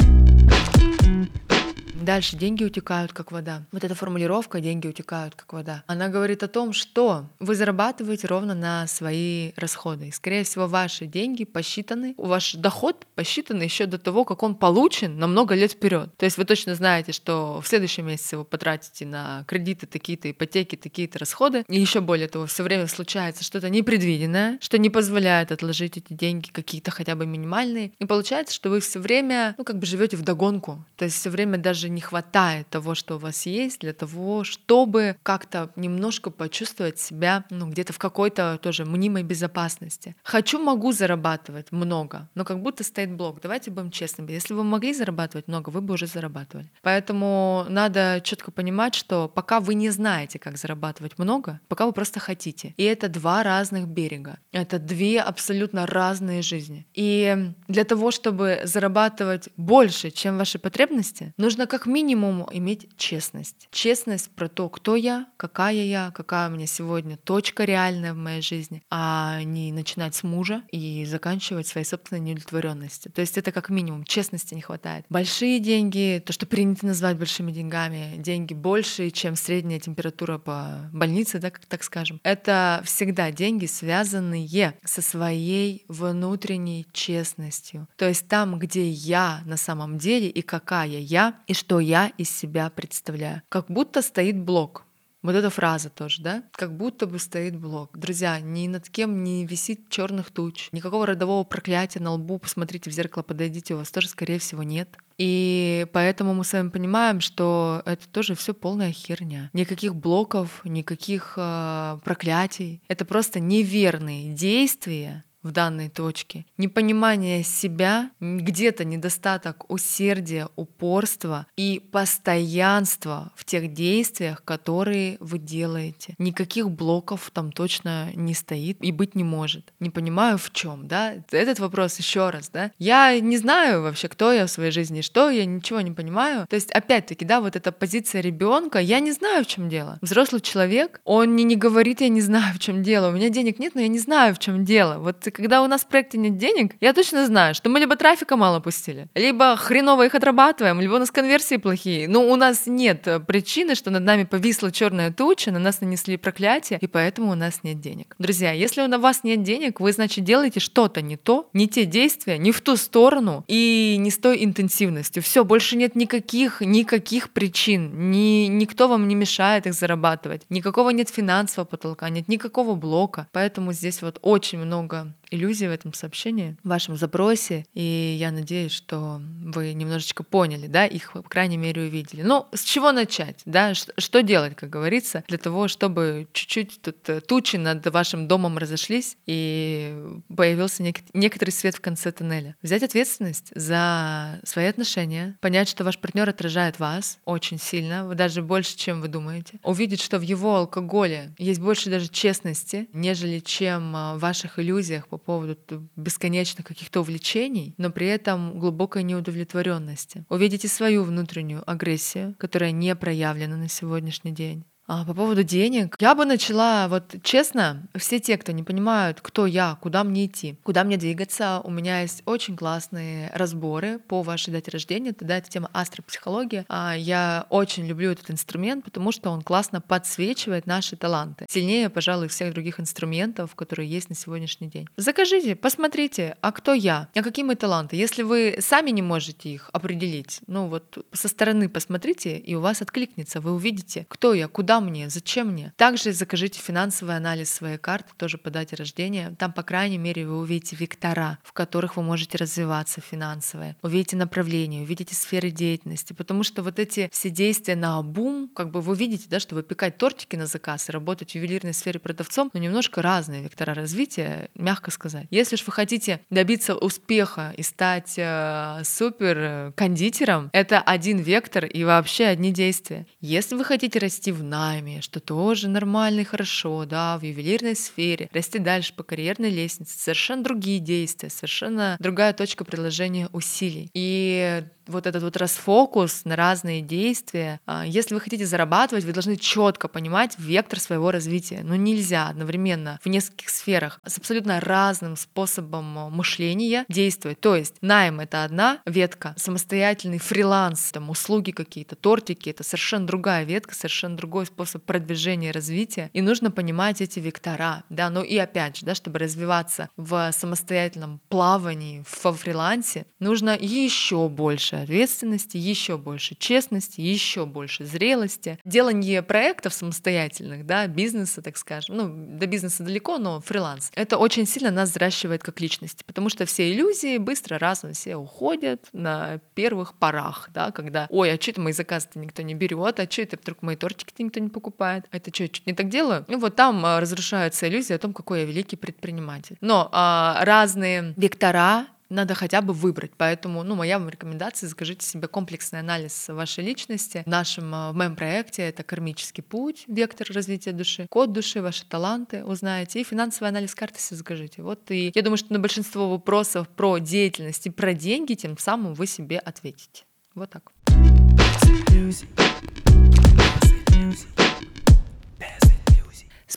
Дальше 2.04 2.36
деньги 2.36 2.62
утекают 2.62 3.14
как 3.14 3.32
вода. 3.32 3.62
Вот 3.72 3.82
эта 3.82 3.94
формулировка 3.94 4.60
«деньги 4.60 4.86
утекают 4.86 5.34
как 5.34 5.54
вода», 5.54 5.84
она 5.86 6.08
говорит 6.08 6.42
о 6.42 6.48
том, 6.48 6.74
что 6.74 7.30
вы 7.40 7.54
зарабатываете 7.54 8.26
ровно 8.26 8.54
на 8.54 8.86
свои 8.86 9.52
расходы. 9.56 10.10
Скорее 10.12 10.44
всего, 10.44 10.66
ваши 10.66 11.06
деньги 11.06 11.44
посчитаны, 11.44 12.14
ваш 12.18 12.56
доход 12.56 13.06
посчитан 13.14 13.62
еще 13.62 13.86
до 13.86 13.96
того, 13.96 14.26
как 14.26 14.42
он 14.42 14.54
получен 14.54 15.18
на 15.18 15.26
много 15.26 15.54
лет 15.54 15.72
вперед. 15.72 16.14
То 16.18 16.26
есть 16.26 16.36
вы 16.36 16.44
точно 16.44 16.74
знаете, 16.74 17.12
что 17.12 17.62
в 17.62 17.66
следующем 17.66 18.06
месяце 18.06 18.36
вы 18.36 18.44
потратите 18.44 19.06
на 19.06 19.44
кредиты 19.48 19.86
такие-то, 19.86 20.30
ипотеки, 20.30 20.76
такие-то 20.76 21.18
расходы. 21.18 21.64
И 21.68 21.80
еще 21.80 22.02
более 22.02 22.28
того, 22.28 22.44
все 22.44 22.64
время 22.64 22.86
случается 22.86 23.42
что-то 23.44 23.70
непредвиденное, 23.70 24.58
что 24.60 24.76
не 24.76 24.90
позволяет 24.90 25.52
отложить 25.52 25.96
эти 25.96 26.12
деньги 26.12 26.48
какие-то 26.48 26.90
хотя 26.90 27.14
бы 27.14 27.24
минимальные. 27.24 27.92
И 27.98 28.04
получается, 28.04 28.54
что 28.54 28.68
вы 28.68 28.80
все 28.80 28.98
время, 28.98 29.54
ну, 29.56 29.64
как 29.64 29.78
бы 29.78 29.86
живете 29.86 30.18
в 30.18 30.22
догонку. 30.22 30.84
То 30.96 31.06
есть 31.06 31.16
все 31.16 31.30
время 31.30 31.56
даже 31.56 31.93
не 31.94 32.00
хватает 32.00 32.68
того, 32.68 32.94
что 32.94 33.16
у 33.16 33.18
вас 33.18 33.46
есть, 33.46 33.80
для 33.80 33.92
того, 33.92 34.44
чтобы 34.44 35.16
как-то 35.22 35.70
немножко 35.76 36.30
почувствовать 36.30 36.98
себя, 36.98 37.44
ну, 37.50 37.68
где-то 37.68 37.92
в 37.92 37.98
какой-то 37.98 38.58
тоже 38.60 38.84
мнимой 38.84 39.22
безопасности. 39.22 40.16
Хочу, 40.22 40.58
могу 40.58 40.92
зарабатывать 40.92 41.72
много, 41.72 42.28
но 42.34 42.44
как 42.44 42.60
будто 42.60 42.84
стоит 42.84 43.12
блок. 43.12 43.40
Давайте 43.42 43.70
будем 43.70 43.90
честными. 43.90 44.32
Если 44.32 44.54
вы 44.54 44.64
могли 44.64 44.92
зарабатывать 44.92 45.48
много, 45.48 45.70
вы 45.70 45.80
бы 45.80 45.94
уже 45.94 46.06
зарабатывали. 46.06 46.70
Поэтому 46.82 47.66
надо 47.68 48.20
четко 48.22 48.50
понимать, 48.50 48.94
что 48.94 49.28
пока 49.28 49.60
вы 49.60 49.74
не 49.74 49.90
знаете, 49.90 50.38
как 50.38 50.56
зарабатывать 50.56 51.18
много, 51.18 51.60
пока 51.68 51.86
вы 51.86 51.92
просто 51.92 52.20
хотите. 52.20 52.74
И 52.76 52.82
это 52.84 53.08
два 53.08 53.42
разных 53.42 53.86
берега. 53.86 54.38
Это 54.52 54.78
две 54.78 55.20
абсолютно 55.20 55.86
разные 55.86 56.42
жизни. 56.42 56.86
И 56.94 57.52
для 57.68 57.84
того, 57.84 58.10
чтобы 58.10 58.60
зарабатывать 58.64 59.48
больше, 59.56 60.10
чем 60.10 60.38
ваши 60.38 60.58
потребности, 60.58 61.32
нужно 61.36 61.66
как 61.66 61.83
минимум 61.86 62.46
иметь 62.52 62.88
честность. 62.96 63.68
Честность 63.70 64.30
про 64.30 64.48
то, 64.48 64.68
кто 64.68 64.96
я, 64.96 65.26
какая 65.36 65.74
я, 65.74 66.10
какая 66.14 66.48
у 66.48 66.52
меня 66.52 66.66
сегодня 66.66 67.16
точка 67.16 67.64
реальная 67.64 68.14
в 68.14 68.16
моей 68.16 68.42
жизни, 68.42 68.82
а 68.90 69.42
не 69.42 69.72
начинать 69.72 70.14
с 70.14 70.22
мужа 70.22 70.62
и 70.70 71.04
заканчивать 71.04 71.66
своей 71.66 71.86
собственной 71.86 72.20
неудовлетворенностью. 72.20 73.12
То 73.12 73.20
есть 73.20 73.38
это 73.38 73.52
как 73.52 73.70
минимум 73.70 74.04
честности 74.04 74.54
не 74.54 74.60
хватает. 74.60 75.04
Большие 75.08 75.60
деньги, 75.60 76.22
то, 76.24 76.32
что 76.32 76.46
принято 76.46 76.86
назвать 76.86 77.16
большими 77.16 77.52
деньгами, 77.52 78.16
деньги 78.18 78.54
больше, 78.54 79.10
чем 79.10 79.36
средняя 79.36 79.80
температура 79.80 80.38
по 80.38 80.90
больнице, 80.92 81.38
да, 81.38 81.50
как 81.50 81.66
так 81.66 81.82
скажем, 81.82 82.20
это 82.22 82.82
всегда 82.84 83.30
деньги, 83.30 83.66
связанные 83.66 84.74
со 84.84 85.02
своей 85.02 85.84
внутренней 85.88 86.86
честностью. 86.92 87.88
То 87.96 88.08
есть 88.08 88.28
там, 88.28 88.58
где 88.58 88.88
я 88.88 89.42
на 89.44 89.56
самом 89.56 89.98
деле 89.98 90.28
и 90.28 90.42
какая 90.42 90.98
я, 90.98 91.34
и 91.46 91.54
что 91.54 91.73
я 91.80 92.08
из 92.18 92.30
себя 92.30 92.70
представляю. 92.70 93.42
Как 93.48 93.66
будто 93.68 94.02
стоит 94.02 94.38
блок. 94.38 94.84
Вот 95.24 95.34
эта 95.34 95.48
фраза 95.48 95.88
тоже, 95.88 96.20
да? 96.20 96.42
Как 96.52 96.76
будто 96.76 97.06
бы 97.06 97.18
стоит 97.18 97.56
блок. 97.56 97.96
Друзья, 97.96 98.38
ни 98.40 98.68
над 98.68 98.90
кем 98.90 99.24
не 99.24 99.46
висит 99.46 99.88
черных 99.88 100.30
туч, 100.30 100.68
никакого 100.70 101.06
родового 101.06 101.44
проклятия 101.44 101.98
на 102.00 102.12
лбу. 102.12 102.38
Посмотрите 102.38 102.90
в 102.90 102.92
зеркало, 102.92 103.22
подойдите, 103.22 103.72
у 103.72 103.78
вас 103.78 103.90
тоже, 103.90 104.08
скорее 104.08 104.38
всего, 104.38 104.62
нет. 104.62 104.98
И 105.16 105.86
поэтому 105.94 106.34
мы 106.34 106.44
с 106.44 106.52
вами 106.52 106.68
понимаем, 106.68 107.20
что 107.20 107.80
это 107.86 108.06
тоже 108.06 108.34
все 108.34 108.52
полная 108.52 108.92
херня. 108.92 109.48
Никаких 109.54 109.94
блоков, 109.94 110.60
никаких 110.62 111.34
э, 111.38 111.98
проклятий. 112.04 112.82
Это 112.88 113.06
просто 113.06 113.40
неверные 113.40 114.34
действия 114.34 115.24
в 115.44 115.52
данной 115.52 115.88
точке. 115.88 116.46
Непонимание 116.58 117.44
себя, 117.44 118.10
где-то 118.20 118.84
недостаток 118.84 119.70
усердия, 119.70 120.48
упорства 120.56 121.46
и 121.56 121.80
постоянства 121.92 123.30
в 123.36 123.44
тех 123.44 123.72
действиях, 123.72 124.42
которые 124.42 125.18
вы 125.20 125.38
делаете. 125.38 126.14
Никаких 126.18 126.70
блоков 126.70 127.30
там 127.32 127.52
точно 127.52 128.10
не 128.14 128.34
стоит 128.34 128.78
и 128.80 128.90
быть 128.90 129.14
не 129.14 129.22
может. 129.22 129.72
Не 129.78 129.90
понимаю 129.90 130.38
в 130.38 130.50
чем, 130.52 130.88
да? 130.88 131.14
Этот 131.30 131.58
вопрос 131.60 131.98
еще 131.98 132.30
раз, 132.30 132.48
да? 132.48 132.72
Я 132.78 133.20
не 133.20 133.36
знаю 133.36 133.82
вообще, 133.82 134.08
кто 134.08 134.32
я 134.32 134.46
в 134.46 134.50
своей 134.50 134.70
жизни, 134.70 135.02
что 135.02 135.30
я 135.30 135.44
ничего 135.44 135.80
не 135.82 135.92
понимаю. 135.92 136.46
То 136.48 136.56
есть, 136.56 136.70
опять-таки, 136.70 137.24
да, 137.24 137.40
вот 137.40 137.54
эта 137.54 137.70
позиция 137.70 138.22
ребенка, 138.22 138.78
я 138.78 139.00
не 139.00 139.12
знаю, 139.12 139.44
в 139.44 139.46
чем 139.46 139.68
дело. 139.68 139.98
Взрослый 140.00 140.40
человек, 140.40 141.00
он 141.04 141.30
мне 141.30 141.44
не 141.44 141.56
говорит, 141.56 142.00
я 142.00 142.08
не 142.08 142.22
знаю, 142.22 142.54
в 142.54 142.58
чем 142.58 142.82
дело. 142.82 143.10
У 143.10 143.12
меня 143.12 143.28
денег 143.28 143.58
нет, 143.58 143.74
но 143.74 143.82
я 143.82 143.88
не 143.88 143.98
знаю, 143.98 144.34
в 144.34 144.38
чем 144.38 144.64
дело. 144.64 144.98
Вот 144.98 145.26
когда 145.34 145.62
у 145.62 145.66
нас 145.66 145.82
в 145.82 145.86
проекте 145.86 146.18
нет 146.18 146.38
денег, 146.38 146.76
я 146.80 146.92
точно 146.92 147.26
знаю, 147.26 147.54
что 147.54 147.68
мы 147.68 147.80
либо 147.80 147.96
трафика 147.96 148.36
мало 148.36 148.60
пустили, 148.60 149.08
либо 149.14 149.56
хреново 149.56 150.06
их 150.06 150.14
отрабатываем, 150.14 150.80
либо 150.80 150.94
у 150.94 150.98
нас 150.98 151.10
конверсии 151.10 151.56
плохие. 151.56 152.08
Но 152.08 152.30
у 152.30 152.36
нас 152.36 152.66
нет 152.66 153.06
э, 153.06 153.20
причины, 153.20 153.74
что 153.74 153.90
над 153.90 154.04
нами 154.04 154.24
повисла 154.24 154.70
черная 154.70 155.10
туча, 155.10 155.50
на 155.50 155.58
нас 155.58 155.80
нанесли 155.80 156.16
проклятие, 156.16 156.78
и 156.80 156.86
поэтому 156.86 157.32
у 157.32 157.34
нас 157.34 157.60
нет 157.62 157.80
денег. 157.80 158.14
Друзья, 158.18 158.52
если 158.52 158.82
у 158.82 159.00
вас 159.00 159.24
нет 159.24 159.42
денег, 159.42 159.80
вы, 159.80 159.92
значит, 159.92 160.24
делаете 160.24 160.60
что-то 160.60 161.02
не 161.02 161.16
то, 161.16 161.48
не 161.52 161.68
те 161.68 161.84
действия, 161.84 162.38
не 162.38 162.52
в 162.52 162.60
ту 162.60 162.76
сторону 162.76 163.44
и 163.48 163.96
не 163.98 164.10
с 164.10 164.18
той 164.18 164.44
интенсивностью. 164.44 165.22
Все, 165.22 165.44
больше 165.44 165.76
нет 165.76 165.96
никаких, 165.96 166.60
никаких 166.60 167.30
причин. 167.30 168.10
Ни, 168.10 168.46
никто 168.46 168.88
вам 168.88 169.08
не 169.08 169.14
мешает 169.14 169.66
их 169.66 169.74
зарабатывать. 169.74 170.42
Никакого 170.48 170.90
нет 170.90 171.08
финансового 171.08 171.66
потолка, 171.66 172.08
нет 172.08 172.28
никакого 172.28 172.74
блока. 172.74 173.26
Поэтому 173.32 173.72
здесь 173.72 174.02
вот 174.02 174.18
очень 174.22 174.58
много 174.58 175.12
иллюзий 175.30 175.68
в 175.68 175.70
этом 175.70 175.92
сообщении, 175.92 176.56
в 176.62 176.68
вашем 176.68 176.96
запросе, 176.96 177.66
и 177.74 178.16
я 178.18 178.30
надеюсь, 178.30 178.72
что 178.72 179.20
вы 179.42 179.74
немножечко 179.74 180.22
поняли, 180.22 180.66
да, 180.66 180.86
их, 180.86 181.12
по 181.12 181.22
крайней 181.22 181.56
мере, 181.56 181.82
увидели. 181.82 182.22
Ну, 182.22 182.46
с 182.52 182.62
чего 182.62 182.92
начать, 182.92 183.40
да, 183.44 183.74
что 183.74 184.22
делать, 184.22 184.56
как 184.56 184.70
говорится, 184.70 185.24
для 185.28 185.38
того, 185.38 185.68
чтобы 185.68 186.28
чуть-чуть 186.32 186.80
тут 186.82 187.08
э, 187.08 187.20
тучи 187.20 187.56
над 187.56 187.86
вашим 187.86 188.28
домом 188.28 188.58
разошлись 188.58 189.16
и 189.26 189.96
появился 190.34 190.82
нек- 190.82 191.04
некоторый 191.12 191.50
свет 191.50 191.76
в 191.76 191.80
конце 191.80 192.12
тоннеля. 192.12 192.56
Взять 192.62 192.82
ответственность 192.82 193.52
за 193.54 194.40
свои 194.44 194.66
отношения, 194.66 195.36
понять, 195.40 195.68
что 195.68 195.84
ваш 195.84 195.98
партнер 195.98 196.28
отражает 196.28 196.78
вас 196.78 197.18
очень 197.24 197.58
сильно, 197.58 198.14
даже 198.14 198.42
больше, 198.42 198.76
чем 198.76 199.00
вы 199.00 199.08
думаете, 199.08 199.58
увидеть, 199.62 200.00
что 200.00 200.18
в 200.18 200.22
его 200.22 200.56
алкоголе 200.56 201.32
есть 201.38 201.60
больше 201.60 201.90
даже 201.90 202.08
честности, 202.08 202.88
нежели 202.92 203.40
чем 203.40 203.94
э, 203.96 204.14
в 204.14 204.18
ваших 204.18 204.58
иллюзиях 204.58 205.06
по 205.14 205.18
поводу 205.18 205.88
бесконечных 205.94 206.66
каких-то 206.66 207.00
увлечений, 207.00 207.74
но 207.78 207.90
при 207.90 208.08
этом 208.08 208.58
глубокой 208.58 209.04
неудовлетворенности. 209.04 210.24
Увидите 210.28 210.66
свою 210.66 211.04
внутреннюю 211.04 211.62
агрессию, 211.70 212.34
которая 212.36 212.72
не 212.72 212.96
проявлена 212.96 213.56
на 213.56 213.68
сегодняшний 213.68 214.32
день. 214.32 214.64
А 214.86 215.04
по 215.04 215.14
поводу 215.14 215.42
денег, 215.42 215.96
я 215.98 216.14
бы 216.14 216.26
начала, 216.26 216.88
вот 216.88 217.14
честно, 217.22 217.86
все 217.96 218.20
те, 218.20 218.36
кто 218.36 218.52
не 218.52 218.62
понимают, 218.62 219.20
кто 219.22 219.46
я, 219.46 219.78
куда 219.80 220.04
мне 220.04 220.26
идти, 220.26 220.56
куда 220.62 220.84
мне 220.84 220.98
двигаться, 220.98 221.60
у 221.64 221.70
меня 221.70 222.02
есть 222.02 222.22
очень 222.26 222.56
классные 222.56 223.30
разборы 223.34 223.98
по 223.98 224.22
вашей 224.22 224.52
дате 224.52 224.70
рождения, 224.70 225.12
тогда 225.12 225.38
это 225.38 225.48
тема 225.48 225.70
астропсихология. 225.72 226.66
А 226.68 226.94
я 226.94 227.46
очень 227.48 227.86
люблю 227.86 228.10
этот 228.10 228.30
инструмент, 228.30 228.84
потому 228.84 229.10
что 229.10 229.30
он 229.30 229.40
классно 229.40 229.80
подсвечивает 229.80 230.66
наши 230.66 230.96
таланты. 230.96 231.46
Сильнее, 231.48 231.88
пожалуй, 231.88 232.28
всех 232.28 232.52
других 232.52 232.78
инструментов, 232.78 233.54
которые 233.54 233.88
есть 233.88 234.10
на 234.10 234.14
сегодняшний 234.14 234.68
день. 234.68 234.86
Закажите, 234.96 235.56
посмотрите, 235.56 236.36
а 236.42 236.52
кто 236.52 236.74
я, 236.74 237.08
а 237.14 237.22
какие 237.22 237.44
мои 237.44 237.56
таланты. 237.56 237.96
Если 237.96 238.22
вы 238.22 238.56
сами 238.60 238.90
не 238.90 239.02
можете 239.02 239.48
их 239.48 239.70
определить, 239.72 240.40
ну 240.46 240.68
вот 240.68 241.06
со 241.12 241.28
стороны 241.28 241.70
посмотрите, 241.70 242.36
и 242.36 242.54
у 242.54 242.60
вас 242.60 242.82
откликнется, 242.82 243.40
вы 243.40 243.52
увидите, 243.52 244.04
кто 244.10 244.34
я, 244.34 244.46
куда 244.46 244.73
Куда 244.74 244.86
мне? 244.86 245.08
Зачем 245.08 245.52
мне? 245.52 245.72
Также 245.76 246.12
закажите 246.12 246.60
финансовый 246.60 247.16
анализ 247.16 247.48
своей 247.48 247.78
карты, 247.78 248.08
тоже 248.16 248.38
по 248.38 248.50
дате 248.50 248.74
рождения. 248.74 249.32
Там, 249.38 249.52
по 249.52 249.62
крайней 249.62 249.98
мере, 249.98 250.26
вы 250.26 250.36
увидите 250.36 250.74
вектора, 250.74 251.38
в 251.44 251.52
которых 251.52 251.96
вы 251.96 252.02
можете 252.02 252.38
развиваться 252.38 253.00
финансово. 253.00 253.76
Увидите 253.82 254.16
направление, 254.16 254.82
увидите 254.82 255.14
сферы 255.14 255.52
деятельности. 255.52 256.12
Потому 256.12 256.42
что 256.42 256.64
вот 256.64 256.80
эти 256.80 257.08
все 257.12 257.30
действия 257.30 257.76
на 257.76 258.02
бум, 258.02 258.50
как 258.52 258.72
бы 258.72 258.80
вы 258.80 258.96
видите, 258.96 259.26
да, 259.28 259.38
что 259.38 259.54
выпекать 259.54 259.96
тортики 259.96 260.34
на 260.34 260.46
заказ 260.46 260.88
и 260.88 260.92
работать 260.92 261.30
в 261.30 261.34
ювелирной 261.36 261.72
сфере 261.72 262.00
продавцом, 262.00 262.50
но 262.52 262.58
немножко 262.58 263.00
разные 263.00 263.44
вектора 263.44 263.74
развития, 263.74 264.48
мягко 264.56 264.90
сказать. 264.90 265.28
Если 265.30 265.54
же 265.54 265.62
вы 265.64 265.72
хотите 265.72 266.18
добиться 266.30 266.74
успеха 266.74 267.54
и 267.56 267.62
стать 267.62 268.14
э, 268.16 268.82
супер 268.82 269.36
э, 269.38 269.72
кондитером, 269.76 270.50
это 270.52 270.80
один 270.80 271.18
вектор 271.18 271.64
и 271.64 271.84
вообще 271.84 272.24
одни 272.24 272.50
действия. 272.50 273.06
Если 273.20 273.54
вы 273.54 273.64
хотите 273.64 274.00
расти 274.00 274.32
в 274.32 274.42
навыках, 274.42 274.63
найме, 274.64 275.00
что 275.00 275.20
тоже 275.20 275.68
нормально 275.68 276.20
и 276.20 276.24
хорошо, 276.24 276.84
да, 276.84 277.18
в 277.18 277.22
ювелирной 277.22 277.76
сфере, 277.76 278.28
расти 278.32 278.58
дальше 278.58 278.94
по 278.94 279.02
карьерной 279.02 279.50
лестнице, 279.50 279.98
совершенно 279.98 280.42
другие 280.42 280.78
действия, 280.80 281.30
совершенно 281.30 281.96
другая 282.00 282.32
точка 282.32 282.64
приложения 282.64 283.28
усилий. 283.32 283.90
И 283.94 284.64
вот 284.86 285.06
этот 285.06 285.22
вот 285.22 285.36
расфокус 285.36 286.24
на 286.24 286.36
разные 286.36 286.82
действия. 286.82 287.60
А, 287.66 287.84
если 287.86 288.14
вы 288.14 288.20
хотите 288.20 288.46
зарабатывать, 288.46 289.04
вы 289.04 289.12
должны 289.12 289.36
четко 289.36 289.88
понимать 289.88 290.34
вектор 290.38 290.80
своего 290.80 291.10
развития. 291.10 291.60
Но 291.62 291.76
нельзя 291.76 292.28
одновременно 292.28 292.98
в 293.04 293.08
нескольких 293.08 293.48
сферах 293.48 294.00
с 294.04 294.18
абсолютно 294.18 294.60
разным 294.60 295.16
способом 295.16 295.84
мышления 296.12 296.84
действовать. 296.88 297.40
То 297.40 297.56
есть 297.56 297.76
найм— 297.80 298.20
это 298.20 298.44
одна 298.44 298.80
ветка, 298.86 299.34
самостоятельный 299.36 300.18
фриланс, 300.18 300.92
там, 300.92 301.10
услуги 301.10 301.50
какие-то, 301.50 301.96
тортики— 301.96 302.48
это 302.50 302.64
совершенно 302.64 303.06
другая 303.06 303.44
ветка, 303.44 303.74
совершенно 303.74 304.16
другой 304.16 304.46
способ 304.54 304.84
продвижения 304.84 305.48
и 305.48 305.52
развития. 305.52 306.10
И 306.12 306.22
нужно 306.22 306.50
понимать 306.50 307.00
эти 307.00 307.18
вектора. 307.18 307.82
Да? 307.88 308.08
Ну 308.08 308.22
и 308.22 308.36
опять 308.36 308.76
же, 308.76 308.86
да, 308.86 308.94
чтобы 308.94 309.18
развиваться 309.18 309.88
в 309.96 310.30
самостоятельном 310.32 311.20
плавании, 311.28 312.04
во 312.22 312.32
фрилансе, 312.32 313.06
нужно 313.18 313.56
еще 313.60 314.28
больше 314.28 314.76
ответственности, 314.76 315.56
еще 315.56 315.98
больше 315.98 316.36
честности, 316.36 317.00
еще 317.00 317.46
больше 317.46 317.84
зрелости. 317.84 318.58
Делание 318.64 319.22
проектов 319.22 319.74
самостоятельных, 319.74 320.66
да, 320.66 320.86
бизнеса, 320.86 321.42
так 321.42 321.56
скажем, 321.56 321.96
ну, 321.96 322.38
до 322.38 322.46
бизнеса 322.46 322.84
далеко, 322.84 323.18
но 323.18 323.40
фриланс, 323.40 323.90
это 323.94 324.18
очень 324.18 324.46
сильно 324.46 324.70
нас 324.70 324.90
взращивает 324.90 325.42
как 325.42 325.60
личности, 325.60 326.04
потому 326.06 326.28
что 326.28 326.46
все 326.46 326.72
иллюзии 326.72 327.18
быстро 327.18 327.58
раз 327.58 327.84
все 327.92 328.16
уходят 328.16 328.88
на 328.92 329.40
первых 329.54 329.94
порах, 329.94 330.48
да, 330.54 330.70
когда, 330.70 331.06
ой, 331.10 331.32
а 331.32 331.40
что 331.40 331.50
это 331.50 331.60
мои 331.60 331.72
заказы-то 331.72 332.18
никто 332.18 332.42
не 332.42 332.54
берет, 332.54 333.00
а 333.00 333.10
что 333.10 333.22
это 333.22 333.36
вдруг 333.36 333.62
мои 333.62 333.76
тортики-то 333.76 334.22
никто 334.22 334.40
не 334.44 334.50
покупает, 334.50 335.06
а 335.10 335.16
это 335.16 335.34
что, 335.34 335.44
я 335.44 335.48
чуть 335.48 335.66
не 335.66 335.72
так 335.72 335.88
делаю? 335.88 336.24
И 336.28 336.36
вот 336.36 336.56
там 336.56 336.84
а, 336.84 337.00
разрушаются 337.00 337.68
иллюзии 337.68 337.94
о 337.94 337.98
том, 337.98 338.12
какой 338.12 338.40
я 338.40 338.46
великий 338.46 338.76
предприниматель. 338.76 339.56
Но 339.60 339.88
а, 339.92 340.40
разные 340.44 341.14
вектора 341.16 341.86
надо 342.14 342.34
хотя 342.34 342.60
бы 342.60 342.72
выбрать. 342.72 343.12
Поэтому, 343.16 343.62
ну, 343.62 343.74
моя 343.74 343.98
вам 343.98 344.08
рекомендация, 344.08 344.68
закажите 344.68 345.06
себе 345.06 345.28
комплексный 345.28 345.80
анализ 345.80 346.28
вашей 346.28 346.64
личности. 346.64 347.22
В 347.26 347.28
нашем, 347.28 347.74
э, 347.74 347.90
в 347.90 347.94
моем 347.94 348.16
проекте 348.16 348.62
это 348.62 348.82
кармический 348.82 349.42
путь, 349.42 349.84
вектор 349.88 350.26
развития 350.30 350.72
души, 350.72 351.06
код 351.08 351.32
души, 351.32 351.60
ваши 351.60 351.84
таланты 351.86 352.44
узнаете, 352.44 353.00
и 353.00 353.04
финансовый 353.04 353.48
анализ 353.48 353.74
карты 353.74 354.00
себе 354.00 354.18
закажите. 354.18 354.62
Вот 354.62 354.90
и 354.90 355.12
я 355.14 355.22
думаю, 355.22 355.38
что 355.38 355.52
на 355.52 355.58
большинство 355.58 356.10
вопросов 356.10 356.68
про 356.68 356.98
деятельность 356.98 357.66
и 357.66 357.70
про 357.70 357.94
деньги 357.94 358.34
тем 358.34 358.56
самым 358.58 358.94
вы 358.94 359.06
себе 359.06 359.38
ответите. 359.38 360.04
Вот 360.34 360.50
так. 360.50 360.72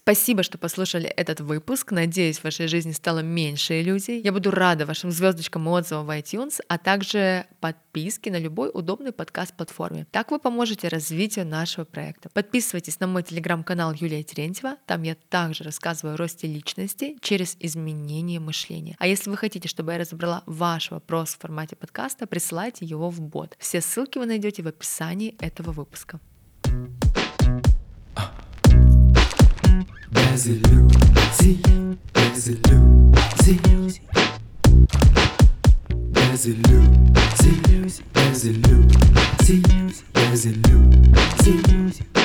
Спасибо, 0.08 0.42
что 0.42 0.58
послушали 0.58 1.08
этот 1.08 1.42
выпуск. 1.42 1.92
Надеюсь, 1.92 2.40
в 2.40 2.46
вашей 2.46 2.68
жизни 2.68 2.94
стало 2.94 3.20
меньше 3.20 3.82
иллюзий. 3.82 4.22
Я 4.22 4.32
буду 4.32 4.52
рада 4.52 4.86
вашим 4.86 5.12
звездочкам 5.12 5.68
и 5.68 5.72
отзывам 5.72 6.06
в 6.06 6.12
iTunes, 6.12 6.62
а 6.70 6.78
также 6.78 7.46
подписке 7.60 8.32
на 8.32 8.40
любой 8.40 8.72
удобный 8.74 9.12
подкаст-платформе. 9.12 10.08
Так 10.12 10.32
вы 10.32 10.40
поможете 10.40 10.88
развитию 10.88 11.46
нашего 11.46 11.84
проекта. 11.84 12.30
Подписывайтесь 12.30 13.02
на 13.02 13.08
мой 13.08 13.22
телеграм-канал 13.22 13.92
Юлия 13.92 14.24
Терентьева. 14.24 14.78
Там 14.86 15.04
я 15.04 15.16
также 15.16 15.66
рассказываю 15.66 16.14
о 16.14 16.18
росте 16.18 16.48
личности 16.48 17.18
через 17.20 17.58
изменение 17.60 18.40
мышления. 18.40 18.96
А 19.00 19.08
если 19.08 19.30
вы 19.30 19.36
хотите, 19.36 19.68
чтобы 19.68 19.92
я 19.92 19.98
разобрала 19.98 20.42
ваш 20.46 20.90
вопрос 20.90 21.36
в 21.36 21.40
формате 21.40 21.76
подкаста, 21.76 22.28
присылайте 22.28 22.86
его 22.86 23.10
в 23.10 23.20
бот. 23.20 23.58
Все 23.60 23.82
ссылки 23.82 24.20
вы 24.20 24.26
найдете 24.26 24.64
в 24.64 24.68
описании 24.68 25.36
этого 25.40 25.74
выпуска. 25.74 26.22
There's 30.38 30.50
a 30.50 30.70
Lucy, 30.70 31.54
there's 32.14 32.48
a 32.48 32.52
Lucy. 32.70 34.02
There's 36.14 36.46
a 36.46 36.50
Lucy, 36.52 37.52
there's 38.14 38.46
a 38.46 38.52
Lucy, 38.52 39.62
there's 40.14 40.46
a 40.46 40.50
Lucy. 40.52 42.17